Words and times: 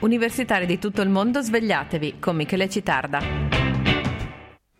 Universitari 0.00 0.64
di 0.64 0.78
tutto 0.78 1.02
il 1.02 1.08
mondo, 1.08 1.42
svegliatevi 1.42 2.20
con 2.20 2.36
Michele 2.36 2.68
Citarda. 2.68 3.20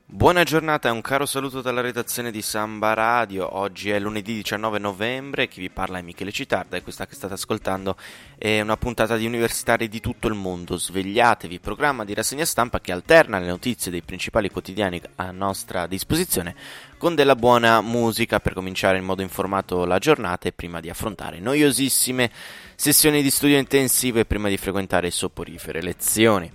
Buona 0.04 0.44
giornata 0.44 0.88
e 0.88 0.92
un 0.92 1.00
caro 1.00 1.26
saluto 1.26 1.60
dalla 1.60 1.80
redazione 1.80 2.30
di 2.30 2.40
Samba 2.40 2.94
Radio. 2.94 3.56
Oggi 3.56 3.90
è 3.90 3.98
lunedì 3.98 4.34
19 4.34 4.78
novembre, 4.78 5.48
chi 5.48 5.60
vi 5.60 5.70
parla 5.70 5.98
è 5.98 6.02
Michele 6.02 6.30
Citarda 6.30 6.76
e 6.76 6.82
questa 6.82 7.06
che 7.06 7.16
state 7.16 7.34
ascoltando 7.34 7.96
è 8.36 8.60
una 8.60 8.76
puntata 8.76 9.16
di 9.16 9.26
Universitari 9.26 9.88
di 9.88 9.98
tutto 9.98 10.28
il 10.28 10.34
mondo. 10.34 10.76
Svegliatevi, 10.76 11.58
programma 11.58 12.04
di 12.04 12.14
rassegna 12.14 12.44
stampa 12.44 12.80
che 12.80 12.92
alterna 12.92 13.40
le 13.40 13.48
notizie 13.48 13.90
dei 13.90 14.02
principali 14.02 14.50
quotidiani 14.50 15.00
a 15.16 15.32
nostra 15.32 15.88
disposizione 15.88 16.54
con 16.98 17.14
della 17.14 17.36
buona 17.36 17.80
musica 17.80 18.40
per 18.40 18.52
cominciare 18.52 18.98
in 18.98 19.04
modo 19.04 19.22
informato 19.22 19.86
la 19.86 19.98
giornata 19.98 20.48
e 20.48 20.52
prima 20.52 20.80
di 20.80 20.90
affrontare 20.90 21.38
noiosissime 21.38 22.30
sessioni 22.74 23.22
di 23.22 23.30
studio 23.30 23.56
intensive 23.56 24.26
prima 24.26 24.48
di 24.48 24.56
frequentare 24.56 25.10
soporifere 25.10 25.80
lezioni. 25.80 26.50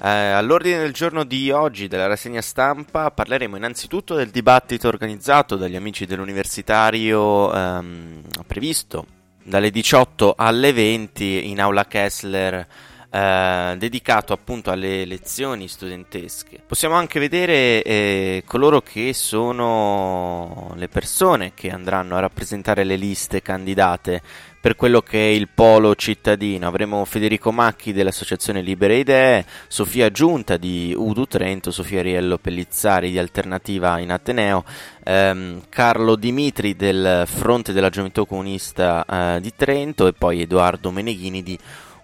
Eh, 0.00 0.08
all'ordine 0.08 0.78
del 0.78 0.92
giorno 0.92 1.24
di 1.24 1.50
oggi 1.50 1.88
della 1.88 2.06
rassegna 2.06 2.40
stampa 2.40 3.10
parleremo 3.10 3.56
innanzitutto 3.56 4.14
del 4.14 4.30
dibattito 4.30 4.88
organizzato 4.88 5.56
dagli 5.56 5.76
amici 5.76 6.06
dell'universitario 6.06 7.52
ehm, 7.52 8.22
previsto 8.46 9.06
dalle 9.42 9.70
18 9.70 10.34
alle 10.36 10.72
20 10.72 11.48
in 11.50 11.60
aula 11.60 11.86
Kessler 11.86 12.66
eh, 13.10 13.74
dedicato 13.78 14.32
appunto 14.32 14.70
alle 14.70 15.04
lezioni 15.04 15.66
studentesche. 15.68 16.60
Possiamo 16.66 16.94
anche 16.94 17.18
vedere 17.18 17.82
eh, 17.82 18.42
coloro 18.44 18.80
che 18.82 19.14
sono 19.14 20.72
le 20.76 20.88
persone 20.88 21.52
che 21.54 21.70
andranno 21.70 22.16
a 22.16 22.20
rappresentare 22.20 22.84
le 22.84 22.96
liste 22.96 23.40
candidate 23.40 24.20
per 24.60 24.74
quello 24.76 25.00
che 25.00 25.18
è 25.18 25.30
il 25.30 25.48
polo 25.48 25.94
cittadino. 25.94 26.66
Avremo 26.66 27.04
Federico 27.04 27.52
Macchi 27.52 27.92
dell'Associazione 27.92 28.60
Libere 28.60 28.96
Idee, 28.96 29.46
Sofia 29.68 30.10
Giunta 30.10 30.56
di 30.56 30.92
Udu 30.96 31.26
Trento, 31.26 31.70
Sofia 31.70 32.02
Riello 32.02 32.38
Pellizzari 32.38 33.10
di 33.10 33.18
Alternativa 33.18 33.98
in 34.00 34.10
Ateneo, 34.10 34.64
ehm, 35.04 35.62
Carlo 35.68 36.16
Dimitri 36.16 36.76
del 36.76 37.22
Fronte 37.26 37.72
della 37.72 37.88
Gioventù 37.88 38.26
Comunista 38.26 39.04
eh, 39.36 39.40
di 39.40 39.52
Trento 39.54 40.06
e 40.06 40.12
poi 40.12 40.42
Edoardo 40.42 40.90
Meneghini 40.90 41.42
di 41.42 41.58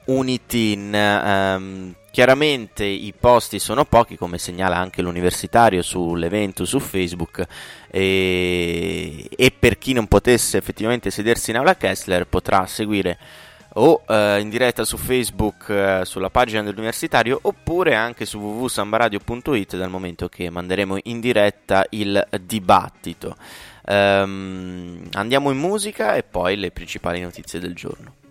Unitin. 0.06 0.94
Ehm, 0.94 1.94
Chiaramente 2.14 2.84
i 2.84 3.12
posti 3.18 3.58
sono 3.58 3.84
pochi, 3.84 4.16
come 4.16 4.38
segnala 4.38 4.76
anche 4.76 5.02
l'universitario 5.02 5.82
sull'evento 5.82 6.64
su 6.64 6.78
Facebook, 6.78 7.44
e, 7.90 9.28
e 9.34 9.50
per 9.50 9.78
chi 9.78 9.92
non 9.92 10.06
potesse 10.06 10.56
effettivamente 10.56 11.10
sedersi 11.10 11.50
in 11.50 11.56
aula 11.56 11.74
Kessler 11.74 12.28
potrà 12.28 12.66
seguire 12.66 13.18
o 13.72 14.04
eh, 14.06 14.38
in 14.38 14.48
diretta 14.48 14.84
su 14.84 14.96
Facebook 14.96 15.68
eh, 15.70 16.02
sulla 16.04 16.30
pagina 16.30 16.62
dell'universitario 16.62 17.36
oppure 17.42 17.96
anche 17.96 18.26
su 18.26 18.38
www.sambaradio.it 18.38 19.76
dal 19.76 19.90
momento 19.90 20.28
che 20.28 20.48
manderemo 20.50 20.98
in 21.02 21.18
diretta 21.18 21.84
il 21.90 22.24
dibattito. 22.42 23.34
Um, 23.86 25.08
andiamo 25.14 25.50
in 25.50 25.58
musica 25.58 26.14
e 26.14 26.22
poi 26.22 26.54
le 26.54 26.70
principali 26.70 27.20
notizie 27.20 27.58
del 27.58 27.74
giorno. 27.74 28.22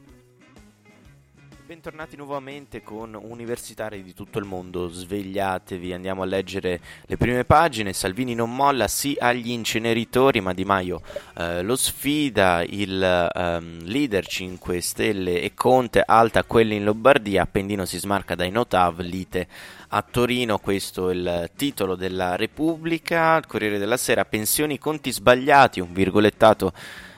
Bentornati 1.74 2.16
nuovamente 2.16 2.84
con 2.84 3.20
universitari 3.20 4.04
di 4.04 4.14
tutto 4.14 4.38
il 4.38 4.46
mondo, 4.46 4.90
svegliatevi, 4.90 5.92
andiamo 5.92 6.22
a 6.22 6.26
leggere 6.26 6.80
le 7.08 7.18
prime 7.18 7.46
pagine, 7.46 7.94
Salvini 7.94 8.36
non 8.36 8.56
molla 8.56 8.88
sì 8.88 9.18
agli 9.20 9.50
inceneritori, 9.50 10.40
ma 10.40 10.54
Di 10.54 10.66
Maio 10.66 11.02
eh, 11.36 11.64
lo 11.64 11.76
sfida, 11.76 12.62
il 12.62 13.02
ehm, 13.02 13.86
leader 13.86 14.24
5 14.24 14.82
Stelle 14.82 15.42
e 15.42 15.56
Conte 15.56 16.04
alta 16.06 16.44
quelli 16.44 16.76
in 16.76 16.84
Lombardia, 16.84 17.42
Appendino 17.42 17.86
si 17.86 17.98
smarca 17.98 18.36
dai 18.36 18.52
Notav, 18.52 19.00
lite 19.00 19.48
a 19.88 20.04
Torino, 20.04 20.60
questo 20.60 21.10
è 21.10 21.14
il 21.16 21.50
titolo 21.56 21.96
della 21.96 22.36
Repubblica, 22.36 23.42
Corriere 23.48 23.80
della 23.80 23.98
Sera, 23.98 24.26
pensioni 24.26 24.78
conti 24.78 25.12
sbagliati, 25.12 25.80
un 25.80 25.92
virgolettato 25.92 26.72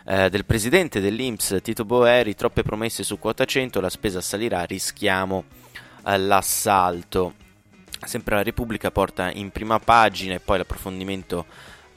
eh, 0.06 0.30
del 0.30 0.46
presidente 0.46 1.02
dell'Inps 1.02 1.58
Tito 1.62 1.84
Boeri, 1.84 2.36
troppe 2.36 2.64
promesse 2.64 3.04
su 3.04 3.18
quota 3.18 3.46
100, 3.46 3.82
la 3.82 3.90
spesa 3.90 4.22
salirà, 4.22 4.64
rischiamo 4.64 5.46
eh, 6.06 6.18
l'assalto. 6.18 7.34
Sempre 8.04 8.36
la 8.36 8.44
Repubblica 8.44 8.92
porta 8.92 9.32
in 9.32 9.50
prima 9.50 9.80
pagina 9.80 10.36
e 10.36 10.40
poi 10.40 10.60
l'approfondimento 10.60 11.46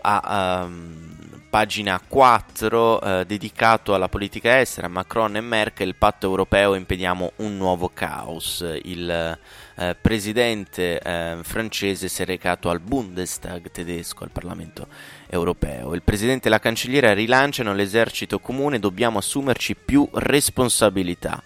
a 0.01 0.65
um, 0.65 1.38
pagina 1.49 2.01
4 2.07 3.01
eh, 3.01 3.25
dedicato 3.27 3.95
alla 3.95 4.09
politica 4.09 4.61
estera, 4.61 4.89
Macron 4.89 5.37
e 5.37 5.41
Merkel, 5.41 5.89
il 5.89 5.95
patto 5.95 6.27
europeo, 6.27 6.75
impediamo 6.75 7.33
un 7.37 7.57
nuovo 7.57 7.91
caos. 7.93 8.65
Il 8.83 9.39
eh, 9.77 9.97
presidente 10.01 11.01
eh, 11.01 11.39
francese 11.43 12.09
si 12.09 12.23
è 12.23 12.25
recato 12.25 12.69
al 12.69 12.81
Bundestag 12.81 13.71
tedesco, 13.71 14.25
al 14.25 14.31
Parlamento 14.31 14.89
europeo. 15.29 15.95
Il 15.95 16.03
presidente 16.03 16.49
e 16.49 16.51
la 16.51 16.59
cancelliera 16.59 17.15
rilanciano 17.15 17.73
l'esercito 17.73 18.39
comune, 18.39 18.79
dobbiamo 18.79 19.19
assumerci 19.19 19.75
più 19.75 20.09
responsabilità. 20.13 21.43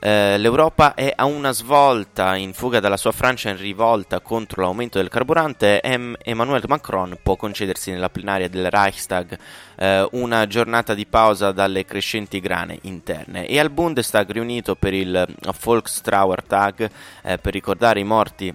Eh, 0.00 0.38
L'Europa 0.38 0.94
è 0.94 1.12
a 1.14 1.24
una 1.24 1.50
svolta 1.50 2.36
in 2.36 2.52
fuga 2.52 2.78
dalla 2.78 2.96
sua 2.96 3.10
Francia 3.10 3.50
in 3.50 3.56
rivolta 3.56 4.20
contro 4.20 4.62
l'aumento 4.62 4.98
del 4.98 5.08
carburante. 5.08 5.80
Em- 5.80 6.16
Emmanuel 6.22 6.62
Macron 6.68 7.18
può 7.22 7.36
concedersi 7.36 7.90
nella 7.90 8.08
plenaria 8.08 8.48
del 8.48 8.70
Reichstag 8.70 9.36
eh, 9.76 10.08
una 10.12 10.46
giornata 10.46 10.94
di 10.94 11.06
pausa 11.06 11.50
dalle 11.50 11.84
crescenti 11.84 12.38
grane 12.38 12.78
interne. 12.82 13.46
E 13.46 13.58
al 13.58 13.70
Bundestag 13.70 14.30
riunito 14.30 14.76
per 14.76 14.94
il 14.94 15.26
Volkstrauertag 15.60 16.90
eh, 17.22 17.38
per 17.38 17.52
ricordare 17.52 17.98
i 17.98 18.04
morti 18.04 18.54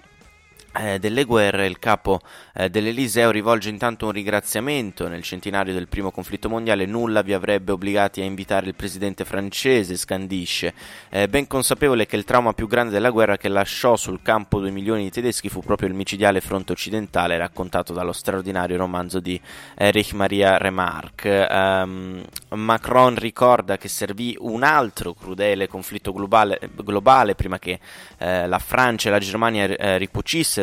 eh, 0.75 0.99
delle 0.99 1.23
guerre, 1.23 1.67
il 1.67 1.79
capo 1.79 2.21
eh, 2.53 2.69
dell'Eliseo 2.69 3.31
rivolge 3.31 3.69
intanto 3.69 4.05
un 4.05 4.11
ringraziamento 4.11 5.07
nel 5.07 5.23
centenario 5.23 5.73
del 5.73 5.87
primo 5.87 6.11
conflitto 6.11 6.49
mondiale. 6.49 6.85
Nulla 6.85 7.21
vi 7.21 7.33
avrebbe 7.33 7.71
obbligati 7.71 8.21
a 8.21 8.23
invitare 8.23 8.67
il 8.67 8.75
presidente 8.75 9.25
francese, 9.25 9.95
scandisce, 9.95 10.73
eh, 11.09 11.27
ben 11.27 11.47
consapevole 11.47 12.05
che 12.05 12.15
il 12.15 12.23
trauma 12.23 12.53
più 12.53 12.67
grande 12.67 12.93
della 12.93 13.11
guerra 13.11 13.37
che 13.37 13.49
lasciò 13.49 13.95
sul 13.95 14.21
campo 14.21 14.59
due 14.59 14.71
milioni 14.71 15.03
di 15.03 15.11
tedeschi 15.11 15.49
fu 15.49 15.61
proprio 15.61 15.87
il 15.87 15.93
micidiale 15.95 16.41
fronte 16.41 16.71
occidentale, 16.71 17.37
raccontato 17.37 17.93
dallo 17.93 18.13
straordinario 18.13 18.77
romanzo 18.77 19.19
di 19.19 19.39
Erich 19.75 20.13
Maria 20.13 20.57
Remarque. 20.57 21.47
Um, 21.49 22.23
Macron 22.49 23.15
ricorda 23.15 23.77
che 23.77 23.87
servì 23.87 24.35
un 24.39 24.63
altro 24.63 25.13
crudele 25.13 25.67
conflitto 25.67 26.11
globale, 26.11 26.59
globale 26.75 27.35
prima 27.35 27.59
che 27.59 27.79
eh, 28.17 28.47
la 28.47 28.59
Francia 28.59 29.09
e 29.09 29.11
la 29.11 29.19
Germania 29.19 29.65
eh, 29.65 29.97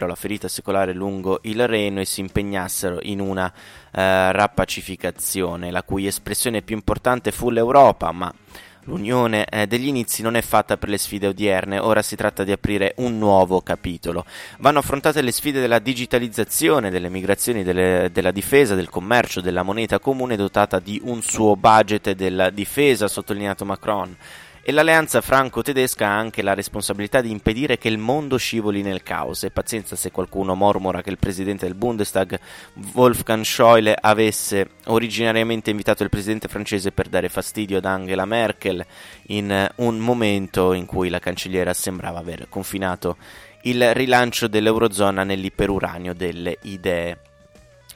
ricucissero 0.00 0.06
la 0.06 0.14
ferita 0.14 0.48
secolare 0.48 0.92
lungo 0.92 1.40
il 1.42 1.66
Reno 1.66 2.00
e 2.00 2.04
si 2.04 2.20
impegnassero 2.20 2.98
in 3.02 3.20
una 3.20 3.52
eh, 3.92 4.32
rapacificazione, 4.32 5.70
la 5.70 5.82
cui 5.82 6.06
espressione 6.06 6.62
più 6.62 6.74
importante 6.74 7.32
fu 7.32 7.50
l'Europa, 7.50 8.10
ma 8.12 8.32
L'unione 8.84 9.44
eh, 9.44 9.66
degli 9.66 9.88
inizi 9.88 10.22
non 10.22 10.36
è 10.36 10.40
fatta 10.40 10.78
per 10.78 10.88
le 10.88 10.96
sfide 10.96 11.26
odierne, 11.26 11.78
ora 11.78 12.00
si 12.00 12.16
tratta 12.16 12.44
di 12.44 12.50
aprire 12.50 12.94
un 12.96 13.18
nuovo 13.18 13.60
capitolo. 13.60 14.24
Vanno 14.58 14.78
affrontate 14.78 15.20
le 15.20 15.32
sfide 15.32 15.60
della 15.60 15.78
digitalizzazione, 15.78 16.88
delle 16.88 17.10
migrazioni, 17.10 17.62
delle, 17.62 18.08
della 18.10 18.30
difesa, 18.30 18.74
del 18.74 18.88
commercio, 18.88 19.42
della 19.42 19.62
moneta 19.62 19.98
comune 19.98 20.34
dotata 20.34 20.80
di 20.80 20.98
un 21.04 21.20
suo 21.20 21.56
budget 21.56 22.12
della 22.12 22.48
difesa, 22.48 23.06
sottolineato 23.06 23.66
Macron 23.66 24.16
e 24.62 24.72
l'alleanza 24.72 25.20
franco-tedesca 25.20 26.06
ha 26.06 26.18
anche 26.18 26.42
la 26.42 26.54
responsabilità 26.54 27.20
di 27.20 27.30
impedire 27.30 27.78
che 27.78 27.88
il 27.88 27.98
mondo 27.98 28.36
scivoli 28.36 28.82
nel 28.82 29.02
caos. 29.02 29.44
E 29.44 29.50
pazienza 29.50 29.96
se 29.96 30.10
qualcuno 30.10 30.54
mormora 30.54 31.02
che 31.02 31.10
il 31.10 31.18
presidente 31.18 31.66
del 31.66 31.74
Bundestag, 31.74 32.38
Wolfgang 32.92 33.42
Schäuble, 33.42 33.96
avesse 33.98 34.70
originariamente 34.86 35.70
invitato 35.70 36.02
il 36.02 36.10
presidente 36.10 36.48
francese 36.48 36.92
per 36.92 37.08
dare 37.08 37.28
fastidio 37.28 37.78
ad 37.78 37.86
Angela 37.86 38.26
Merkel 38.26 38.84
in 39.28 39.70
un 39.76 39.98
momento 39.98 40.72
in 40.72 40.86
cui 40.86 41.08
la 41.08 41.18
cancelliera 41.18 41.72
sembrava 41.72 42.18
aver 42.18 42.48
confinato 42.48 43.16
il 43.62 43.94
rilancio 43.94 44.46
dell'Eurozona 44.46 45.24
nell'iperuranio 45.24 46.14
delle 46.14 46.58
idee. 46.62 47.18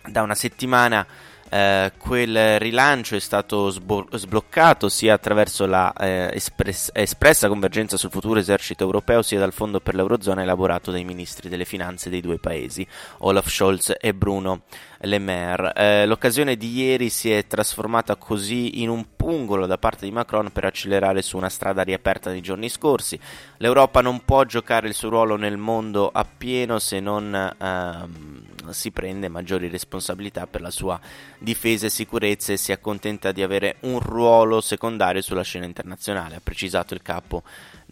Da 0.06 0.22
una 0.22 0.34
settimana 0.34 1.06
eh, 1.48 1.92
quel 1.98 2.58
rilancio 2.58 3.16
è 3.16 3.20
stato 3.20 3.70
sbo- 3.70 4.06
sbloccato 4.12 4.88
sia 4.88 5.14
attraverso 5.14 5.66
la 5.66 5.92
eh, 5.92 6.30
espress- 6.32 6.90
espressa 6.92 7.48
convergenza 7.48 7.96
sul 7.96 8.10
futuro 8.10 8.38
esercito 8.38 8.84
europeo 8.84 9.22
sia 9.22 9.38
dal 9.38 9.52
Fondo 9.52 9.80
per 9.80 9.94
l'Eurozona 9.94 10.42
elaborato 10.42 10.90
dai 10.90 11.04
ministri 11.04 11.48
delle 11.48 11.64
finanze 11.64 12.10
dei 12.10 12.20
due 12.20 12.38
paesi, 12.38 12.86
Olaf 13.18 13.48
Scholz 13.48 13.94
e 14.00 14.14
Bruno 14.14 14.62
Le 14.98 15.18
Maire. 15.18 15.72
Eh, 15.74 16.06
l'occasione 16.06 16.56
di 16.56 16.72
ieri 16.72 17.08
si 17.10 17.30
è 17.30 17.46
trasformata 17.46 18.16
così 18.16 18.82
in 18.82 18.88
un 18.88 19.06
pungolo 19.14 19.66
da 19.66 19.78
parte 19.78 20.06
di 20.06 20.12
Macron 20.12 20.50
per 20.50 20.64
accelerare 20.64 21.22
su 21.22 21.36
una 21.36 21.48
strada 21.48 21.82
riaperta 21.82 22.30
nei 22.30 22.40
giorni 22.40 22.68
scorsi. 22.68 23.18
L'Europa 23.58 24.00
non 24.00 24.24
può 24.24 24.44
giocare 24.44 24.88
il 24.88 24.94
suo 24.94 25.08
ruolo 25.10 25.36
nel 25.36 25.56
mondo 25.56 26.10
appieno 26.12 26.78
se 26.78 27.00
non 27.00 27.34
ehm, 27.34 28.33
si 28.72 28.90
prende 28.90 29.28
maggiori 29.28 29.68
responsabilità 29.68 30.46
per 30.46 30.60
la 30.60 30.70
sua 30.70 30.98
difesa 31.38 31.86
e 31.86 31.90
sicurezza 31.90 32.52
e 32.52 32.56
si 32.56 32.72
accontenta 32.72 33.32
di 33.32 33.42
avere 33.42 33.76
un 33.80 33.98
ruolo 33.98 34.60
secondario 34.60 35.22
sulla 35.22 35.42
scena 35.42 35.66
internazionale, 35.66 36.36
ha 36.36 36.40
precisato 36.42 36.94
il 36.94 37.02
capo 37.02 37.42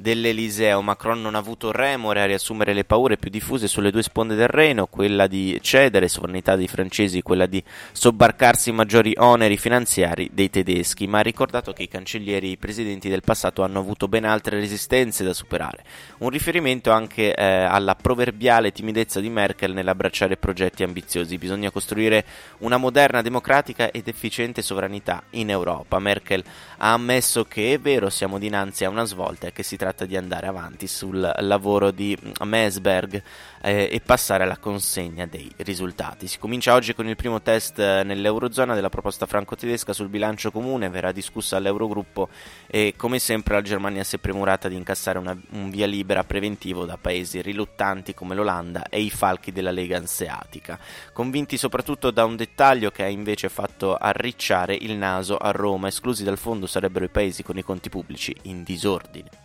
dell'Eliseo. 0.02 0.82
Macron 0.82 1.22
non 1.22 1.34
ha 1.34 1.38
avuto 1.38 1.72
remore 1.72 2.20
a 2.20 2.26
riassumere 2.26 2.74
le 2.74 2.84
paure 2.84 3.16
più 3.16 3.30
diffuse 3.30 3.68
sulle 3.68 3.90
due 3.90 4.02
sponde 4.02 4.34
del 4.34 4.48
Reno, 4.48 4.86
quella 4.86 5.26
di 5.26 5.58
cedere 5.62 6.08
sovranità 6.08 6.56
dei 6.56 6.68
francesi, 6.68 7.22
quella 7.22 7.46
di 7.46 7.62
sobbarcarsi 7.92 8.72
maggiori 8.72 9.14
oneri 9.16 9.56
finanziari 9.56 10.28
dei 10.32 10.50
tedeschi, 10.50 11.06
ma 11.06 11.20
ha 11.20 11.22
ricordato 11.22 11.72
che 11.72 11.84
i 11.84 11.88
cancellieri 11.88 12.48
e 12.48 12.50
i 12.50 12.56
presidenti 12.58 13.08
del 13.08 13.22
passato 13.22 13.62
hanno 13.62 13.78
avuto 13.78 14.08
ben 14.08 14.24
altre 14.24 14.58
resistenze 14.58 15.24
da 15.24 15.32
superare. 15.32 15.84
Un 16.18 16.28
riferimento 16.28 16.90
anche 16.90 17.32
eh, 17.34 17.44
alla 17.44 17.94
proverbiale 17.94 18.72
timidezza 18.72 19.20
di 19.20 19.30
Merkel 19.30 19.72
nell'abbracciare 19.72 20.36
progetti 20.36 20.82
ambiziosi. 20.82 21.38
Bisogna 21.38 21.70
costruire 21.70 22.24
una 22.58 22.76
moderna, 22.76 23.22
democratica 23.22 23.90
ed 23.92 24.08
efficiente 24.08 24.62
sovranità 24.62 25.22
in 25.30 25.48
Europa. 25.48 26.00
Merkel 26.00 26.42
ha 26.78 26.92
ammesso 26.92 27.44
che 27.44 27.74
è 27.74 27.78
vero, 27.78 28.10
siamo 28.10 28.38
dinanzi 28.38 28.84
a 28.84 28.88
una 28.88 29.04
svolta 29.04 29.46
e 29.46 29.52
che 29.52 29.62
si 29.62 29.76
tratta 29.76 29.91
di 30.00 30.16
andare 30.16 30.46
avanti 30.46 30.86
sul 30.86 31.32
lavoro 31.40 31.90
di 31.90 32.16
Meseberg 32.44 33.22
eh, 33.62 33.88
e 33.90 34.00
passare 34.00 34.42
alla 34.42 34.58
consegna 34.58 35.26
dei 35.26 35.50
risultati. 35.58 36.26
Si 36.26 36.38
comincia 36.38 36.74
oggi 36.74 36.94
con 36.94 37.06
il 37.06 37.16
primo 37.16 37.40
test 37.40 37.78
eh, 37.78 38.02
nell'Eurozona 38.02 38.74
della 38.74 38.88
proposta 38.88 39.26
franco-tedesca 39.26 39.92
sul 39.92 40.08
bilancio 40.08 40.50
comune, 40.50 40.88
verrà 40.88 41.12
discussa 41.12 41.56
all'Eurogruppo 41.56 42.28
e 42.66 42.94
come 42.96 43.18
sempre 43.18 43.54
la 43.54 43.62
Germania 43.62 44.04
si 44.04 44.16
è 44.16 44.18
premurata 44.18 44.68
di 44.68 44.76
incassare 44.76 45.18
una, 45.18 45.36
un 45.50 45.70
via 45.70 45.86
libera 45.86 46.24
preventivo 46.24 46.84
da 46.84 46.96
paesi 46.96 47.40
riluttanti 47.40 48.14
come 48.14 48.34
l'Olanda 48.34 48.88
e 48.88 49.00
i 49.00 49.10
falchi 49.10 49.52
della 49.52 49.70
Lega 49.70 49.96
Anseatica, 49.96 50.78
convinti 51.12 51.56
soprattutto 51.56 52.10
da 52.10 52.24
un 52.24 52.36
dettaglio 52.36 52.90
che 52.90 53.04
ha 53.04 53.08
invece 53.08 53.48
fatto 53.48 53.96
arricciare 53.96 54.74
il 54.74 54.96
naso 54.96 55.36
a 55.36 55.50
Roma, 55.50 55.88
esclusi 55.88 56.24
dal 56.24 56.38
fondo 56.38 56.66
sarebbero 56.66 57.04
i 57.04 57.10
paesi 57.10 57.42
con 57.42 57.58
i 57.58 57.62
conti 57.62 57.88
pubblici 57.88 58.34
in 58.42 58.62
disordine. 58.62 59.41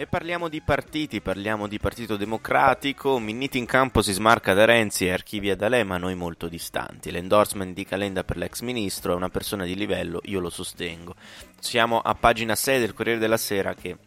E 0.00 0.06
parliamo 0.06 0.48
di 0.48 0.62
partiti, 0.62 1.20
parliamo 1.20 1.66
di 1.66 1.78
Partito 1.78 2.16
Democratico, 2.16 3.18
Minniti 3.18 3.58
in 3.58 3.66
campo 3.66 4.00
si 4.00 4.12
smarca 4.12 4.54
da 4.54 4.64
Renzi 4.64 5.04
e 5.04 5.12
archivia 5.12 5.54
lei, 5.68 5.84
ma 5.84 5.98
noi 5.98 6.14
molto 6.14 6.48
distanti. 6.48 7.10
L'endorsement 7.10 7.74
di 7.74 7.84
Calenda 7.84 8.24
per 8.24 8.38
l'ex 8.38 8.62
ministro 8.62 9.12
è 9.12 9.14
una 9.14 9.28
persona 9.28 9.66
di 9.66 9.74
livello, 9.74 10.20
io 10.24 10.40
lo 10.40 10.48
sostengo. 10.48 11.16
Siamo 11.58 12.00
a 12.00 12.14
pagina 12.14 12.54
6 12.54 12.80
del 12.80 12.94
Corriere 12.94 13.18
della 13.18 13.36
Sera 13.36 13.74
che 13.74 13.98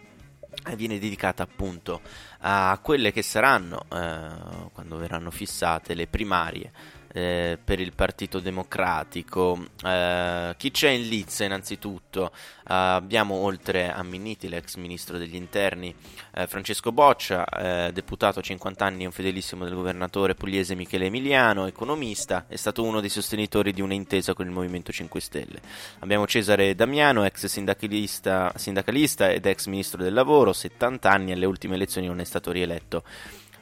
viene 0.76 0.98
dedicata 0.98 1.44
appunto 1.44 2.02
a 2.40 2.80
quelle 2.82 3.12
che 3.12 3.22
saranno, 3.22 3.86
eh, 3.94 4.72
quando 4.74 4.98
verranno 4.98 5.30
fissate, 5.30 5.94
le 5.94 6.08
primarie 6.08 6.72
eh, 7.14 7.58
per 7.64 7.80
il 7.80 7.94
Partito 7.94 8.40
Democratico. 8.40 9.68
Eh, 9.86 10.56
chi 10.58 10.72
c'è 10.72 10.90
in 10.90 11.08
lizza 11.08 11.46
innanzitutto? 11.46 12.32
Uh, 12.64 12.96
abbiamo 12.96 13.36
oltre 13.36 13.92
a 13.92 14.02
Minniti, 14.04 14.48
l'ex 14.48 14.76
ministro 14.76 15.18
degli 15.18 15.36
interni, 15.36 15.94
eh, 16.34 16.48
Francesco 16.48 16.94
Boccia, 16.94 17.46
eh, 17.46 17.92
deputato 17.92 18.40
a 18.40 18.42
50 18.42 18.86
anni, 18.86 19.06
un 19.06 19.12
fedelissimo 19.12 19.66
del 19.66 19.74
governatore 19.74 20.34
pugliese 20.34 20.74
Michele 20.74 21.08
Emiliano, 21.08 21.68
economista, 21.68 22.46
è 22.48 22.56
stato 22.56 22.84
uno 22.84 23.02
dei 23.02 23.10
sostenitori 23.10 23.74
di 23.74 23.82
un'intesa 23.82 24.34
con 24.34 24.46
il 24.46 24.52
Movimento 24.54 24.94
5 24.94 25.20
Stelle. 25.20 25.62
Abbiamo 26.00 26.26
Cesare 26.26 26.74
Damiano, 26.74 27.26
ex 27.26 27.46
sindacalista, 27.48 28.54
sindacalista 28.56 29.30
ed 29.30 29.46
ex 29.46 29.68
ministro 29.68 30.02
del 30.02 30.14
lavoro, 30.14 30.54
70 30.54 31.12
anni, 31.12 31.34
alle 31.34 31.46
ultime 31.46 31.76
elezioni 31.76 32.08
non 32.08 32.22
è 32.22 32.24
stato 32.24 32.52
rieletto 32.52 33.04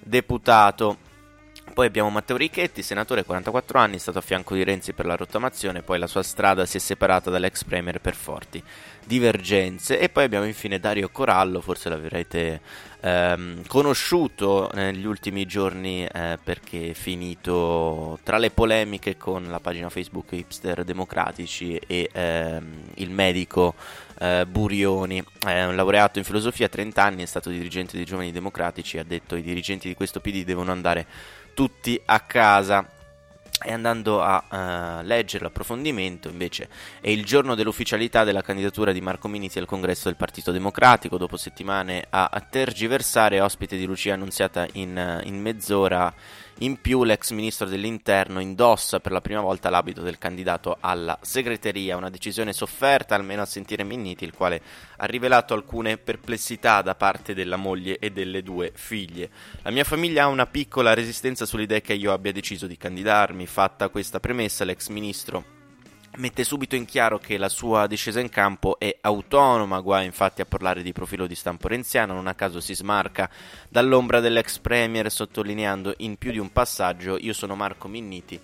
deputato. 0.03 1.09
Poi 1.73 1.87
abbiamo 1.87 2.09
Matteo 2.09 2.35
Ricchetti, 2.35 2.83
senatore 2.83 3.23
44 3.23 3.79
anni, 3.79 3.95
è 3.95 3.99
stato 3.99 4.17
a 4.17 4.21
fianco 4.21 4.55
di 4.55 4.63
Renzi 4.63 4.91
per 4.91 5.05
la 5.05 5.15
rottamazione, 5.15 5.81
poi 5.81 5.99
la 5.99 6.07
sua 6.07 6.21
strada 6.21 6.65
si 6.65 6.77
è 6.77 6.79
separata 6.79 7.29
dall'ex 7.29 7.63
premier 7.63 8.01
per 8.01 8.13
forti 8.13 8.61
divergenze. 9.05 9.97
E 9.97 10.09
poi 10.09 10.25
abbiamo 10.25 10.45
infine 10.45 10.79
Dario 10.79 11.09
Corallo, 11.09 11.61
forse 11.61 11.87
l'avrete 11.87 12.59
ehm, 12.99 13.65
conosciuto 13.67 14.69
negli 14.73 15.05
ultimi 15.05 15.45
giorni 15.45 16.05
eh, 16.05 16.37
perché 16.43 16.89
è 16.89 16.93
finito 16.93 18.19
tra 18.23 18.37
le 18.37 18.51
polemiche 18.51 19.15
con 19.15 19.49
la 19.49 19.59
pagina 19.59 19.89
Facebook 19.89 20.31
Hipster 20.33 20.83
Democratici 20.83 21.79
e 21.87 22.09
ehm, 22.11 22.83
il 22.95 23.09
medico 23.11 23.75
eh, 24.19 24.45
Burioni. 24.45 25.23
È 25.39 25.63
un 25.63 25.75
laureato 25.75 26.19
in 26.19 26.25
filosofia, 26.25 26.67
30 26.67 27.01
anni, 27.01 27.23
è 27.23 27.27
stato 27.27 27.49
dirigente 27.49 27.95
dei 27.95 28.05
Giovani 28.05 28.31
Democratici, 28.31 28.97
ha 28.97 29.03
detto 29.03 29.35
i 29.35 29.41
dirigenti 29.41 29.87
di 29.87 29.95
questo 29.95 30.19
PD 30.19 30.43
devono 30.43 30.71
andare 30.71 31.07
tutti 31.61 32.01
a 32.05 32.21
casa. 32.21 32.89
E 33.63 33.71
andando 33.71 34.23
a 34.23 34.43
uh, 34.49 35.05
leggere 35.05 35.43
l'approfondimento, 35.43 36.27
invece, 36.27 36.67
è 36.99 37.09
il 37.09 37.23
giorno 37.23 37.53
dell'ufficialità 37.53 38.23
della 38.23 38.41
candidatura 38.41 38.91
di 38.91 39.01
Marco 39.01 39.27
Miniti 39.27 39.59
al 39.59 39.67
congresso 39.67 40.05
del 40.05 40.15
Partito 40.15 40.51
Democratico. 40.51 41.19
Dopo 41.19 41.37
settimane 41.37 42.03
a, 42.09 42.43
tergiversare, 42.49 43.39
ospite 43.39 43.77
di 43.77 43.85
Lucia 43.85 44.15
annunziata 44.15 44.65
in, 44.73 45.21
in 45.25 45.39
mezz'ora 45.39 46.11
in 46.61 46.79
più 46.79 47.03
l'ex 47.03 47.31
ministro 47.31 47.67
dell'interno 47.67 48.39
indossa 48.39 48.99
per 48.99 49.11
la 49.11 49.21
prima 49.21 49.41
volta 49.41 49.69
l'abito 49.69 50.01
del 50.01 50.17
candidato 50.17 50.77
alla 50.79 51.17
segreteria, 51.21 51.97
una 51.97 52.09
decisione 52.09 52.53
sofferta 52.53 53.15
almeno 53.15 53.41
a 53.41 53.45
sentire 53.45 53.83
Minniti, 53.83 54.25
il 54.25 54.33
quale 54.33 54.61
ha 54.97 55.05
rivelato 55.05 55.53
alcune 55.53 55.97
perplessità 55.97 56.81
da 56.81 56.95
parte 56.95 57.33
della 57.33 57.57
moglie 57.57 57.97
e 57.97 58.11
delle 58.11 58.43
due 58.43 58.71
figlie. 58.75 59.29
La 59.63 59.71
mia 59.71 59.83
famiglia 59.83 60.23
ha 60.23 60.27
una 60.27 60.45
piccola 60.45 60.93
resistenza 60.93 61.45
sull'idea 61.45 61.81
che 61.81 61.93
io 61.93 62.13
abbia 62.13 62.31
deciso 62.31 62.67
di 62.67 62.77
candidarmi. 62.77 63.47
Fatta 63.47 63.89
questa 63.89 64.19
premessa, 64.19 64.63
l'ex 64.63 64.89
ministro 64.89 65.59
mette 66.17 66.43
subito 66.43 66.75
in 66.75 66.85
chiaro 66.85 67.17
che 67.17 67.37
la 67.37 67.49
sua 67.49 67.87
discesa 67.87 68.19
in 68.19 68.29
campo 68.29 68.77
è 68.79 68.97
autonoma, 69.01 69.79
guai 69.79 70.05
infatti 70.05 70.41
a 70.41 70.45
parlare 70.45 70.83
di 70.83 70.91
profilo 70.91 71.27
di 71.27 71.35
stampo 71.35 71.67
renziano, 71.67 72.13
non 72.13 72.27
a 72.27 72.33
caso 72.33 72.59
si 72.59 72.75
smarca 72.75 73.29
dall'ombra 73.69 74.19
dell'ex 74.19 74.59
premier 74.59 75.09
sottolineando 75.11 75.93
in 75.97 76.17
più 76.17 76.31
di 76.31 76.39
un 76.39 76.51
passaggio 76.51 77.17
io 77.17 77.33
sono 77.33 77.55
Marco 77.55 77.87
Minniti 77.87 78.39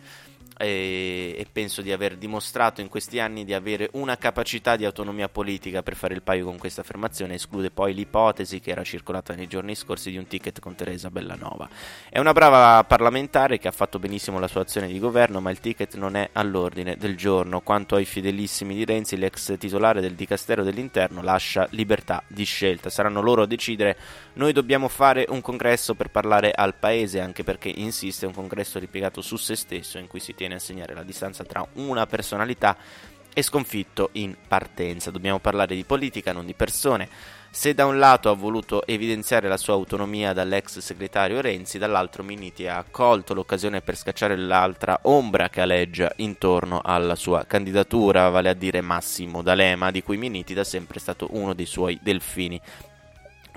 e, 0.57 1.35
e, 1.37 1.45
penso 1.51 1.81
di 1.81 1.91
aver 1.91 2.17
dimostrato 2.17 2.81
in 2.81 2.89
questi 2.89 3.19
anni 3.19 3.45
di 3.45 3.53
avere 3.53 3.89
una 3.93 4.17
capacità 4.17 4.75
di 4.75 4.85
autonomia 4.85 5.29
politica 5.29 5.83
per 5.83 5.95
fare 5.95 6.15
il 6.15 6.23
paio 6.23 6.45
con 6.45 6.57
questa 6.57 6.81
affermazione 6.81 7.35
esclude 7.35 7.69
poi 7.69 7.93
l'ipotesi 7.93 8.59
che 8.59 8.71
era 8.71 8.83
circolata 8.83 9.35
nei 9.35 9.47
giorni 9.47 9.75
scorsi 9.75 10.09
di 10.09 10.17
un 10.17 10.25
ticket 10.25 10.59
con 10.59 10.75
Teresa 10.75 11.11
Bellanova. 11.11 11.69
È 12.09 12.17
una 12.17 12.33
brava 12.33 12.83
parlamentare 12.83 13.59
che 13.59 13.67
ha 13.67 13.71
fatto 13.71 13.99
benissimo 13.99 14.39
la 14.39 14.47
sua 14.47 14.61
azione 14.61 14.87
di 14.87 14.99
governo 14.99 15.39
ma 15.39 15.51
il 15.51 15.59
ticket 15.59 15.95
non 15.95 16.15
è 16.15 16.29
all'ordine 16.33 16.97
del 16.97 17.15
giorno. 17.15 17.61
Quanto 17.61 17.95
ai 17.95 18.05
fedelissimi 18.05 18.75
di 18.75 18.85
Renzi 18.85 19.15
l'ex 19.17 19.57
titolare 19.57 20.01
del 20.01 20.15
dicastero 20.15 20.63
dell'interno 20.63 21.21
lascia 21.21 21.67
libertà 21.71 22.23
di 22.27 22.45
scelta. 22.45 22.89
Saranno 22.89 23.21
loro 23.21 23.43
a 23.43 23.47
decidere. 23.47 23.97
Noi 24.33 24.53
dobbiamo 24.53 24.87
fare 24.87 25.25
un 25.29 25.41
congresso 25.41 25.93
per 25.93 26.09
parlare 26.09 26.51
al 26.51 26.75
paese 26.75 27.19
anche 27.19 27.43
perché 27.43 27.69
insiste 27.69 28.25
un 28.25 28.33
congresso 28.33 28.79
ripiegato 28.79 29.21
su 29.21 29.35
se 29.35 29.55
stesso 29.55 29.97
in 29.97 30.07
cui 30.07 30.19
si 30.19 30.33
tiene 30.33 30.46
viene 30.47 30.55
a 30.55 30.59
segnare 30.59 30.93
la 30.93 31.03
distanza 31.03 31.43
tra 31.43 31.65
una 31.73 32.05
personalità 32.07 32.77
e 33.33 33.41
sconfitto 33.43 34.09
in 34.13 34.35
partenza. 34.47 35.11
Dobbiamo 35.11 35.39
parlare 35.39 35.75
di 35.75 35.83
politica, 35.83 36.31
non 36.31 36.45
di 36.45 36.53
persone. 36.53 37.07
Se 37.51 37.73
da 37.73 37.85
un 37.85 37.97
lato 37.97 38.29
ha 38.29 38.33
voluto 38.33 38.85
evidenziare 38.85 39.47
la 39.47 39.57
sua 39.57 39.73
autonomia 39.73 40.33
dall'ex 40.33 40.79
segretario 40.79 41.41
Renzi, 41.41 41.77
dall'altro 41.77 42.23
Miniti 42.23 42.67
ha 42.67 42.83
colto 42.89 43.33
l'occasione 43.33 43.81
per 43.81 43.95
scacciare 43.95 44.35
l'altra 44.35 44.99
ombra 45.03 45.49
che 45.49 45.61
aleggia 45.61 46.11
intorno 46.17 46.81
alla 46.83 47.15
sua 47.15 47.45
candidatura, 47.45 48.29
vale 48.29 48.49
a 48.49 48.53
dire 48.53 48.81
Massimo 48.81 49.41
D'Alema, 49.41 49.91
di 49.91 50.03
cui 50.03 50.17
Miniti 50.17 50.53
da 50.53 50.63
sempre 50.63 50.97
è 50.97 51.01
stato 51.01 51.27
uno 51.31 51.53
dei 51.53 51.65
suoi 51.65 51.99
delfini. 52.01 52.59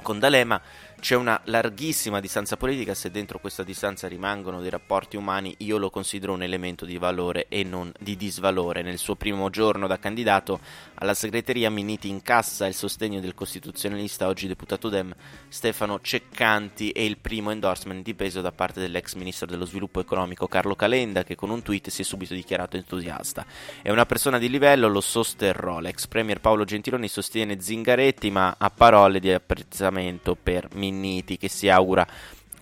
Con 0.03 0.19
D'Alema 0.19 0.61
c'è 1.01 1.17
una 1.17 1.41
larghissima 1.45 2.21
distanza 2.21 2.57
politica, 2.57 2.95
se 2.95 3.11
dentro 3.11 3.41
questa 3.41 3.65
distanza 3.65 4.07
rimangono 4.07 4.61
dei 4.61 4.71
rapporti 4.71 5.17
umani, 5.17 5.55
io 5.59 5.79
lo 5.79 5.91
considero 5.91 6.35
un 6.35 6.43
elemento 6.43 6.85
di 6.85 6.99
valore 6.99 7.47
e 7.49 7.65
non 7.65 7.91
di 7.99 8.17
disvalore. 8.17 8.83
Nel 8.83 8.99
suo 8.99 9.17
primo 9.17 9.51
giorno 9.51 9.87
da 9.87 9.99
candidato 9.99 10.61
alla 10.95 11.15
segreteria 11.15 11.71
Miniti 11.71 12.09
incassa 12.09 12.67
il 12.67 12.75
sostegno 12.75 13.19
del 13.19 13.35
costituzionalista, 13.35 14.29
oggi 14.29 14.47
deputato 14.47 14.89
Dem, 14.91 15.13
Stefano 15.49 16.01
Ceccanti 16.01 16.91
e 16.91 17.07
il 17.07 17.17
primo 17.17 17.51
endorsement 17.51 18.05
di 18.05 18.15
peso 18.15 18.43
da 18.43 18.53
parte 18.53 18.81
dell'ex 18.81 19.15
ministro 19.15 19.47
dello 19.47 19.65
sviluppo 19.65 20.01
economico 20.01 20.47
Carlo 20.47 20.77
Calenda, 20.77 21.25
che 21.25 21.35
con 21.35 21.51
un 21.51 21.63
tweet 21.63 21.89
si 21.89 22.03
è 22.03 22.05
subito 22.05 22.35
dichiarato 22.35 22.77
entusiasta. 22.77 23.45
È 23.83 23.91
una 23.91 24.07
persona 24.07 24.39
di 24.39 24.51
livello, 24.51 24.87
lo 24.87 25.01
sosterrò. 25.01 25.81
L'ex 25.81 26.07
premier 26.07 26.41
Paolo 26.41 26.65
Gentiloni 26.65 27.09
sostiene 27.09 27.61
Zingaretti, 27.61 28.31
ma 28.31 28.57
ha 28.59 28.69
parole 28.69 29.19
di 29.19 29.33
apprezzamento 29.33 30.37
per 30.37 30.69
Miniti 30.75 30.89
Minniti 30.91 31.37
che 31.37 31.49
si 31.49 31.69
augura 31.69 32.07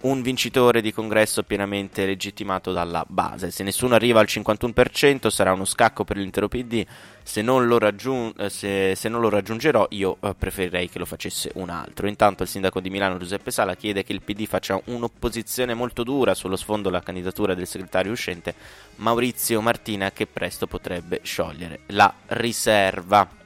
un 0.01 0.23
vincitore 0.23 0.81
di 0.81 0.93
congresso 0.93 1.43
pienamente 1.43 2.07
legittimato 2.07 2.73
dalla 2.73 3.05
base. 3.09 3.51
Se 3.51 3.65
nessuno 3.65 3.95
arriva 3.95 4.21
al 4.21 4.29
51% 4.29 5.29
sarà 5.29 5.53
uno 5.53 5.65
scacco 5.65 6.05
per 6.05 6.17
l'intero 6.17 6.47
PD, 6.47 6.87
se 7.23 7.43
non 7.43 7.67
lo, 7.67 7.79
raggiung- 7.79 8.39
eh, 8.41 8.49
se, 8.49 8.95
se 8.95 9.09
non 9.09 9.21
lo 9.21 9.29
raggiungerò 9.29 9.87
io 9.91 10.19
eh, 10.21 10.35
preferirei 10.39 10.89
che 10.89 11.01
lo 11.01 11.05
facesse 11.05 11.51
un 11.55 11.69
altro. 11.71 12.07
Intanto 12.07 12.45
il 12.45 12.49
sindaco 12.49 12.81
di 12.81 12.91
Milano 12.91 13.19
Giuseppe 13.19 13.51
Sala 13.51 13.75
chiede 13.75 14.05
che 14.05 14.13
il 14.13 14.23
PD 14.23 14.47
faccia 14.47 14.81
un'opposizione 14.85 15.75
molto 15.75 16.05
dura 16.05 16.35
sullo 16.35 16.57
sfondo 16.57 16.91
della 16.91 17.03
candidatura 17.03 17.55
del 17.55 17.67
segretario 17.67 18.13
uscente 18.13 18.55
Maurizio 18.97 19.61
Martina 19.61 20.13
che 20.13 20.27
presto 20.27 20.67
potrebbe 20.69 21.21
sciogliere 21.23 21.81
la 21.87 22.13
riserva. 22.29 23.38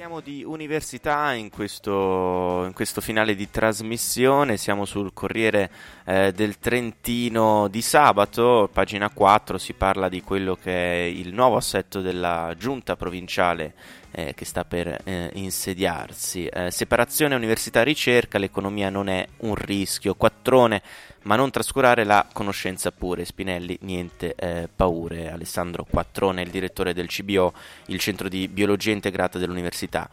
Parliamo 0.00 0.24
di 0.24 0.42
università 0.42 1.34
in 1.34 1.50
questo, 1.50 2.64
in 2.64 2.72
questo, 2.72 3.02
finale 3.02 3.34
di 3.34 3.50
trasmissione, 3.50 4.56
siamo 4.56 4.86
sul 4.86 5.12
Corriere 5.12 5.70
eh, 6.06 6.32
del 6.32 6.58
Trentino 6.58 7.68
di 7.68 7.82
sabato, 7.82 8.70
pagina 8.72 9.10
4, 9.10 9.58
si 9.58 9.74
parla 9.74 10.08
di 10.08 10.22
quello 10.22 10.56
che 10.56 10.72
è 10.72 11.04
il 11.04 11.34
nuovo 11.34 11.56
assetto 11.56 12.00
della 12.00 12.54
giunta 12.56 12.96
provinciale 12.96 13.74
eh, 14.12 14.32
che 14.34 14.46
sta 14.46 14.64
per 14.64 15.02
eh, 15.04 15.32
insediarsi. 15.34 16.46
Eh, 16.46 16.70
separazione 16.70 17.34
università-ricerca, 17.34 18.38
l'economia 18.38 18.88
non 18.88 19.10
è 19.10 19.26
un 19.40 19.54
rischio, 19.54 20.14
quattrone 20.14 20.80
ma 21.22 21.36
non 21.36 21.50
trascurare 21.50 22.04
la 22.04 22.26
conoscenza 22.32 22.90
pure. 22.92 23.24
Spinelli, 23.24 23.78
niente 23.82 24.34
eh, 24.34 24.68
paure. 24.74 25.30
Alessandro 25.30 25.84
Quattrone, 25.88 26.42
il 26.42 26.50
direttore 26.50 26.94
del 26.94 27.08
CBO, 27.08 27.52
il 27.86 27.98
centro 27.98 28.28
di 28.28 28.48
biologia 28.48 28.92
integrata 28.92 29.38
dell'Università 29.38 30.08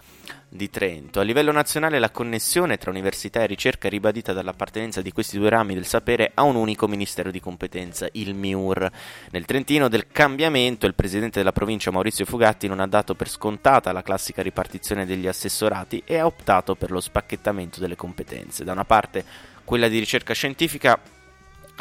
di 0.50 0.70
Trento. 0.70 1.20
A 1.20 1.24
livello 1.24 1.52
nazionale 1.52 2.00
la 2.00 2.10
connessione 2.10 2.78
tra 2.78 2.90
università 2.90 3.42
e 3.42 3.48
ricerca 3.48 3.88
è 3.88 3.92
ribadita 3.92 4.34
dall'appartenenza 4.34 5.02
di 5.02 5.12
questi 5.12 5.38
due 5.38 5.50
rami 5.50 5.74
del 5.74 5.86
sapere 5.86 6.32
a 6.34 6.44
un 6.44 6.56
unico 6.56 6.88
ministero 6.88 7.32
di 7.32 7.40
competenza, 7.40 8.08
il 8.14 8.34
MIUR. 8.34 8.90
Nel 9.32 9.46
Trentino 9.46 9.88
del 9.90 10.08
cambiamento 10.08 10.86
il 10.86 10.96
presidente 10.96 11.40
della 11.40 11.52
provincia 11.52 11.92
Maurizio 11.92 12.26
Fugatti 12.26 12.68
non 12.68 12.80
ha 12.80 12.88
dato 12.88 13.14
per 13.16 13.30
scontata 13.30 13.92
la 13.92 14.04
classica 14.04 14.42
ripartizione 14.42 15.06
degli 15.06 15.28
assessorati 15.28 16.02
e 16.06 16.18
ha 16.18 16.26
optato 16.26 16.76
per 16.76 16.92
lo 16.92 17.02
spacchettamento 17.02 17.80
delle 17.80 17.96
competenze. 17.96 18.64
Da 18.64 18.72
una 18.72 18.86
parte 18.86 19.56
quella 19.68 19.90
di 19.90 20.00
ricerca 20.00 20.34
scientifica 20.34 20.98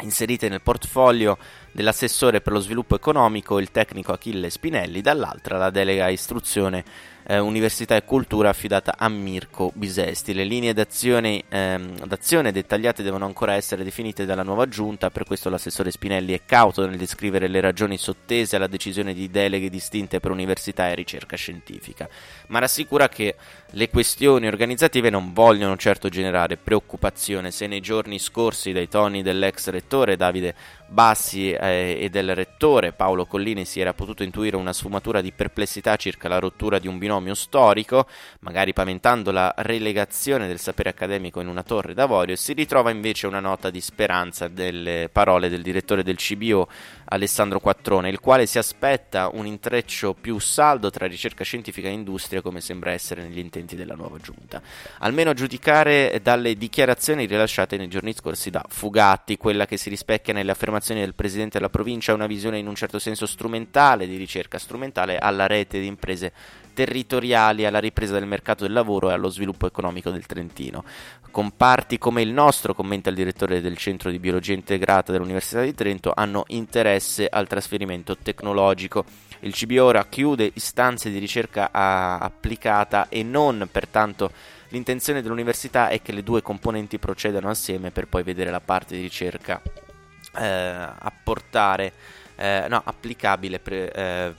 inserite 0.01 0.49
nel 0.49 0.61
portfolio 0.61 1.37
dell'assessore 1.71 2.41
per 2.41 2.53
lo 2.53 2.59
sviluppo 2.59 2.95
economico, 2.95 3.59
il 3.59 3.71
tecnico 3.71 4.11
Achille 4.11 4.49
Spinelli, 4.49 5.01
dall'altra 5.01 5.57
la 5.57 5.69
delega 5.69 6.09
istruzione 6.09 6.83
eh, 7.27 7.39
Università 7.39 7.95
e 7.95 8.05
Cultura 8.05 8.49
affidata 8.49 8.95
a 8.97 9.09
Mirko 9.09 9.71
Bisesti. 9.75 10.33
Le 10.33 10.45
linee 10.45 10.73
d'azione, 10.73 11.43
ehm, 11.49 12.05
d'azione, 12.05 12.53
dettagliate 12.53 13.03
devono 13.03 13.25
ancora 13.25 13.53
essere 13.53 13.83
definite 13.83 14.25
dalla 14.25 14.43
nuova 14.43 14.67
giunta, 14.67 15.09
per 15.09 15.25
questo 15.25 15.49
l'assessore 15.49 15.91
Spinelli 15.91 16.33
è 16.33 16.41
cauto 16.45 16.87
nel 16.87 16.97
descrivere 16.97 17.47
le 17.47 17.59
ragioni 17.59 17.97
sottese 17.97 18.55
alla 18.55 18.67
decisione 18.67 19.13
di 19.13 19.29
deleghe 19.29 19.69
distinte 19.69 20.19
per 20.21 20.31
università 20.31 20.89
e 20.89 20.95
ricerca 20.95 21.35
scientifica, 21.35 22.07
ma 22.47 22.59
rassicura 22.59 23.09
che 23.09 23.35
le 23.71 23.89
questioni 23.89 24.47
organizzative 24.47 25.09
non 25.09 25.33
vogliono 25.33 25.75
certo 25.75 26.07
generare 26.07 26.55
preoccupazione 26.55 27.51
se 27.51 27.67
nei 27.67 27.81
giorni 27.81 28.17
scorsi 28.19 28.71
dai 28.71 28.87
toni 28.87 29.21
dell'ex 29.21 29.67
rettore 29.67 30.15
Davide 30.15 30.55
Bassi 30.87 31.53
eh, 31.59 31.97
e 31.99 32.09
del 32.09 32.35
rettore 32.35 32.93
Paolo 32.93 33.25
Collini 33.25 33.65
si 33.65 33.79
era 33.79 33.93
potuto 33.93 34.23
intuire 34.23 34.55
una 34.55 34.73
sfumatura 34.73 35.21
di 35.21 35.31
perplessità 35.31 35.95
circa 35.95 36.27
la 36.27 36.39
rottura 36.39 36.79
di 36.79 36.87
un 36.87 36.97
binomio 36.97 37.33
storico, 37.33 38.07
magari 38.39 38.73
paventando 38.73 39.31
la 39.31 39.53
relegazione 39.57 40.47
del 40.47 40.59
sapere 40.59 40.89
accademico 40.89 41.41
in 41.41 41.47
una 41.47 41.63
torre 41.63 41.93
d'avorio, 41.93 42.35
si 42.35 42.53
ritrova 42.53 42.91
invece 42.91 43.27
una 43.27 43.39
nota 43.39 43.69
di 43.69 43.81
speranza 43.81 44.47
delle 44.47 45.09
parole 45.11 45.49
del 45.49 45.61
direttore 45.61 46.03
del 46.03 46.17
CBO 46.17 46.67
Alessandro 47.09 47.59
Quattrone, 47.59 48.09
il 48.09 48.19
quale 48.19 48.45
si 48.45 48.57
aspetta 48.57 49.29
un 49.31 49.45
intreccio 49.45 50.13
più 50.13 50.39
saldo 50.39 50.89
tra 50.89 51.05
ricerca 51.05 51.43
scientifica 51.43 51.87
e 51.87 51.91
industria 51.91 52.41
come 52.41 52.61
sembra 52.61 52.91
essere 52.91 53.21
negli 53.21 53.37
intenti 53.37 53.75
della 53.75 53.95
nuova 53.95 54.17
giunta. 54.17 54.61
Almeno 54.99 55.29
a 55.29 55.33
giudicare 55.33 56.19
dalle 56.21 56.55
dichiarazioni 56.55 57.25
rilasciate 57.25 57.77
nei 57.77 57.87
giorni 57.87 58.13
scorsi 58.13 58.49
da 58.49 58.63
Fugatti, 58.67 59.37
quella 59.37 59.65
che 59.65 59.77
si 59.77 59.89
rispecchia 59.89 60.33
nelle 60.33 60.51
affermazioni 60.51 60.99
del 60.99 61.15
presidente 61.15 61.57
della 61.57 61.69
provincia 61.69 62.13
una 62.13 62.27
visione 62.27 62.59
in 62.59 62.67
un 62.67 62.75
certo 62.75 62.99
senso 62.99 63.25
strumentale 63.25 64.07
di 64.07 64.17
ricerca, 64.17 64.57
strumentale 64.57 65.17
alla 65.17 65.47
rete 65.47 65.79
di 65.79 65.87
imprese 65.87 66.33
territoriali, 66.77 67.65
alla 67.65 67.79
ripresa 67.79 68.13
del 68.13 68.27
mercato 68.27 68.63
del 68.63 68.71
lavoro 68.71 69.09
e 69.09 69.13
allo 69.13 69.29
sviluppo 69.29 69.65
economico 69.65 70.11
del 70.11 70.27
Trentino. 70.27 70.83
Comparti 71.31 71.97
come 71.97 72.21
il 72.21 72.29
nostro, 72.29 72.75
commenta 72.75 73.09
il 73.09 73.15
direttore 73.15 73.61
del 73.61 73.77
Centro 73.77 74.11
di 74.11 74.19
Biologia 74.19 74.53
Integrata 74.53 75.11
dell'Università 75.11 75.61
di 75.61 75.73
Trento, 75.73 76.13
hanno 76.15 76.43
interesse 76.49 77.27
al 77.27 77.47
trasferimento 77.47 78.15
tecnologico. 78.15 79.05
Il 79.39 79.55
CBO 79.55 79.85
ora 79.85 80.05
chiude 80.05 80.51
istanze 80.53 81.09
di 81.09 81.17
ricerca 81.17 81.71
applicata 81.71 83.09
e 83.09 83.23
non 83.23 83.67
pertanto 83.71 84.29
l'intenzione 84.69 85.23
dell'università 85.23 85.87
è 85.87 85.99
che 86.03 86.11
le 86.11 86.21
due 86.21 86.43
componenti 86.43 86.99
procedano 86.99 87.49
assieme 87.49 87.89
per 87.89 88.07
poi 88.07 88.21
vedere 88.21 88.51
la 88.51 88.61
parte 88.61 88.95
di 88.95 89.01
ricerca 89.01 89.59
eh, 90.37 90.45
apportare, 90.45 91.91
eh, 92.37 92.67
no, 92.69 92.81
applicabile, 92.85 93.59
pre, 93.59 93.91
eh, 93.91 94.33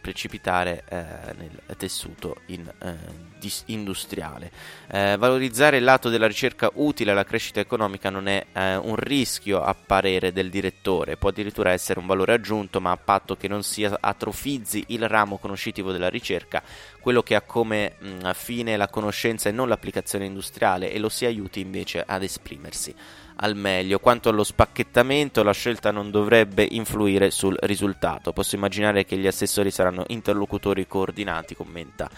precipitare 0.00 0.82
eh, 0.88 1.04
nel 1.36 1.76
tessuto 1.76 2.40
in, 2.46 2.68
eh, 2.80 2.94
dis- 3.38 3.62
industriale. 3.66 4.50
Eh, 4.90 5.16
valorizzare 5.16 5.76
il 5.76 5.84
lato 5.84 6.08
della 6.08 6.26
ricerca 6.26 6.70
utile 6.74 7.12
alla 7.12 7.24
crescita 7.24 7.60
economica 7.60 8.10
non 8.10 8.26
è 8.26 8.46
un 8.54 8.96
rischio 8.96 9.62
a 9.62 9.74
parere 9.74 10.32
del 10.32 10.50
direttore, 10.50 11.16
può 11.16 11.28
addirittura 11.28 11.70
essere 11.70 12.00
un 12.00 12.06
valore 12.06 12.32
aggiunto, 12.32 12.80
ma 12.80 12.90
a 12.90 12.96
patto 12.96 13.36
che 13.36 13.48
non 13.48 13.62
si 13.62 13.84
atrofizzi 13.84 14.84
il 14.88 15.08
ramo 15.08 15.38
conoscitivo 15.38 15.92
della 15.92 16.08
ricerca, 16.08 16.62
quello 17.00 17.22
che 17.22 17.34
ha 17.34 17.42
come 17.42 17.94
mh, 17.98 18.32
fine 18.32 18.76
la 18.76 18.88
conoscenza 18.88 19.48
e 19.48 19.52
non 19.52 19.68
l'applicazione 19.68 20.24
industriale 20.26 20.90
e 20.90 20.98
lo 20.98 21.08
si 21.08 21.24
aiuti 21.24 21.60
invece 21.60 22.02
ad 22.04 22.22
esprimersi 22.22 22.94
al 23.36 23.56
meglio. 23.56 23.98
Quanto 23.98 24.28
allo 24.28 24.44
spacchettamento, 24.44 25.42
la 25.42 25.52
scelta 25.52 25.90
non 25.90 26.10
dovrebbe 26.10 26.66
influire 26.70 27.30
sul 27.30 27.56
risultato. 27.60 28.32
Posso 28.32 28.54
immaginare 28.54 29.04
che 29.04 29.16
gli 29.16 29.26
assessori 29.26 29.70
saranno 29.70 30.04
interlocutori 30.08 30.86
coordinati, 30.86 31.54
commenta 31.54 32.08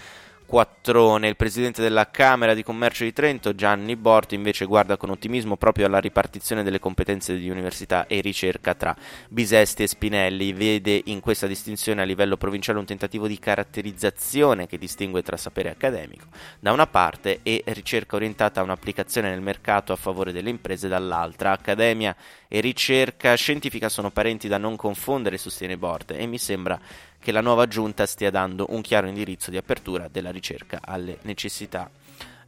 Quattrone. 0.47 1.27
Il 1.27 1.35
presidente 1.35 1.83
della 1.83 2.09
Camera 2.09 2.55
di 2.55 2.63
Commercio 2.63 3.03
di 3.03 3.13
Trento, 3.13 3.55
Gianni 3.55 3.97
Borti, 3.97 4.37
invece 4.37 4.65
guarda 4.65 4.97
con 4.97 5.11
ottimismo 5.11 5.57
proprio 5.57 5.87
alla 5.87 5.99
ripartizione 5.99 6.63
delle 6.63 6.79
competenze 6.79 7.37
di 7.37 7.51
università 7.51 8.07
e 8.07 8.21
ricerca 8.21 8.75
tra 8.75 8.97
Bisesti 9.29 9.83
e 9.83 9.89
Spinelli. 9.89 10.53
Vede 10.53 11.03
in 11.07 11.19
questa 11.19 11.49
distinzione 11.49 12.03
a 12.03 12.05
livello 12.05 12.37
provinciale 12.37 12.79
un 12.79 12.85
tentativo 12.85 13.27
di 13.27 13.41
caratterizzazione 13.41 14.69
che 14.69 14.79
distingue 14.79 15.23
tra 15.23 15.37
sapere 15.37 15.71
accademico 15.71 16.27
da 16.61 16.71
una 16.71 16.87
parte 16.87 17.41
e 17.43 17.65
ricerca 17.67 18.15
orientata 18.15 18.61
a 18.61 18.63
un'applicazione 18.63 19.31
nel 19.31 19.41
mercato 19.41 19.93
a 19.93 19.97
favore 19.97 20.31
delle 20.31 20.51
imprese 20.51 20.87
dall'altra. 20.87 21.51
Accademia 21.51 22.15
e 22.47 22.61
ricerca 22.61 23.35
scientifica 23.35 23.89
sono 23.89 24.13
parenti 24.13 24.47
da 24.47 24.59
non 24.59 24.77
confondere, 24.77 25.39
sostiene 25.39 25.77
Borte, 25.77 26.17
e 26.17 26.27
mi 26.27 26.39
sembra 26.39 26.79
che 27.27 27.33
la 27.33 27.41
nuova 27.41 27.67
giunta 27.67 28.07
stia 28.07 28.31
dando 28.31 28.67
un 28.69 28.83
chiaro 28.83 29.09
indirizzo 29.09 29.51
di 29.51 29.57
apertura 29.57 30.07
della 30.07 30.31
ricerca 30.31 30.79
alle 30.81 31.19
necessità 31.23 31.91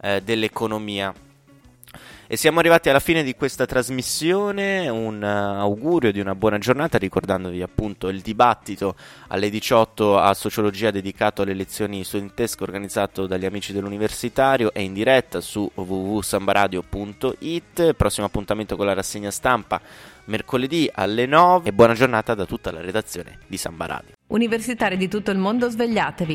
eh, 0.01 0.23
dell'economia. 0.23 1.13
E 2.31 2.37
siamo 2.37 2.59
arrivati 2.59 2.91
alla 2.91 3.01
fine 3.01 3.23
di 3.23 3.35
questa 3.35 3.65
trasmissione, 3.65 4.91
un 4.91 5.23
uh, 5.23 5.61
augurio 5.61 6.13
di 6.13 6.21
una 6.21 6.35
buona 6.35 6.59
giornata 6.59 6.99
ricordandovi 6.99 7.63
appunto 7.63 8.09
il 8.09 8.21
dibattito 8.21 8.97
alle 9.29 9.49
18 9.49 10.19
a 10.19 10.35
sociologia 10.35 10.91
dedicato 10.91 11.41
alle 11.41 11.55
lezioni 11.55 12.05
studentesche 12.05 12.65
organizzato 12.65 13.27
dagli 13.27 13.47
amici 13.47 13.73
dell'universitario. 13.73 14.75
È 14.75 14.81
in 14.81 14.93
diretta 14.93 15.41
su 15.41 15.71
www.sambaradio.it, 15.73 17.95
prossimo 17.95 18.27
appuntamento 18.27 18.77
con 18.77 18.85
la 18.85 18.93
rassegna 18.93 19.31
stampa 19.31 19.81
mercoledì 20.29 20.89
alle 20.93 21.27
9 21.27 21.69
e 21.69 21.73
buona 21.73 21.95
giornata 21.95 22.35
da 22.35 22.45
tutta 22.45 22.71
la 22.71 22.81
redazione 22.81 23.39
di 23.47 23.57
Samba 23.57 23.87
Radio. 23.87 24.13
Universitari 24.29 24.99
di 24.99 25.09
tutto 25.09 25.31
il 25.31 25.39
mondo 25.39 25.71
svegliatevi, 25.71 26.35